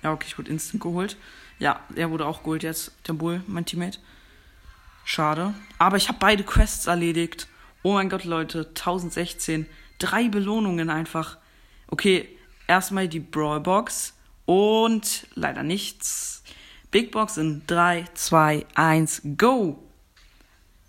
Ja, 0.05 0.13
okay, 0.13 0.27
ich 0.29 0.39
wurde 0.39 0.51
instant 0.51 0.83
geholt. 0.83 1.17
Ja, 1.59 1.81
er 1.97 2.11
wurde 2.11 2.27
auch 2.27 2.43
geholt 2.43 2.63
jetzt, 2.63 2.93
der 3.09 3.15
Bull, 3.15 3.43
mein 3.47 3.65
Teammate. 3.65 3.99
Schade. 5.05 5.55
Aber 5.79 5.97
ich 5.97 6.09
habe 6.09 6.19
beide 6.21 6.45
Quests 6.45 6.87
erledigt. 6.87 7.49
Oh 7.83 7.95
mein 7.95 8.11
Gott, 8.11 8.25
Leute, 8.25 8.67
1016. 8.69 9.67
Drei 9.99 10.29
Belohnungen 10.29 10.91
einfach. 10.91 11.39
Okay, 11.87 12.29
erstmal 12.67 13.09
die 13.09 13.21
Brawlbox 13.21 14.15
und 14.45 15.27
leider 15.35 15.63
nichts. 15.63 16.43
Big 16.91 17.11
Box 17.11 17.39
in 17.39 17.63
3, 17.67 18.05
2, 18.13 18.67
1, 18.75 19.23
go! 19.39 19.83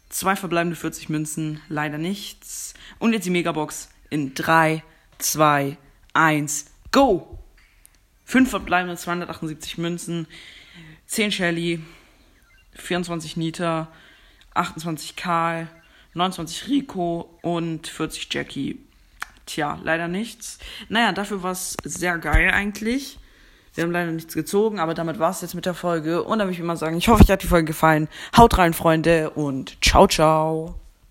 Zwei 0.09 0.35
verbleibende 0.35 0.75
40 0.75 1.09
Münzen, 1.09 1.61
leider 1.69 1.97
nichts. 1.97 2.73
Und 2.99 3.13
jetzt 3.13 3.25
die 3.25 3.31
Megabox 3.31 3.89
in 4.09 4.33
3, 4.33 4.83
2, 5.19 5.77
1, 6.13 6.65
go! 6.91 7.34
Fünf 8.25 8.49
verbleibende 8.49 8.97
278 8.97 9.77
Münzen, 9.77 10.27
10 11.05 11.31
Shelly, 11.31 11.81
24 12.73 13.37
Nita, 13.37 13.87
28 14.53 15.15
Karl, 15.15 15.67
29 16.13 16.67
Rico 16.67 17.29
und 17.41 17.87
40 17.87 18.27
Jackie. 18.31 18.79
Tja, 19.45 19.79
leider 19.83 20.07
nichts. 20.07 20.57
Naja, 20.89 21.11
dafür 21.11 21.43
war 21.43 21.51
es 21.51 21.77
sehr 21.83 22.17
geil 22.17 22.51
eigentlich. 22.51 23.19
Wir 23.75 23.83
haben 23.83 23.91
leider 23.91 24.11
nichts 24.11 24.33
gezogen, 24.33 24.79
aber 24.79 24.93
damit 24.93 25.19
war 25.19 25.31
es 25.31 25.41
jetzt 25.41 25.53
mit 25.53 25.65
der 25.65 25.73
Folge. 25.73 26.23
Und 26.23 26.39
dann 26.39 26.47
würde 26.47 26.53
ich 26.53 26.59
immer 26.59 26.77
sagen, 26.77 26.97
ich 26.97 27.09
hoffe, 27.09 27.23
euch 27.23 27.29
hat 27.29 27.43
die 27.43 27.47
Folge 27.47 27.65
gefallen. 27.65 28.07
Haut 28.35 28.57
rein, 28.57 28.73
Freunde, 28.73 29.31
und 29.31 29.77
ciao, 29.83 30.07
ciao. 30.07 30.84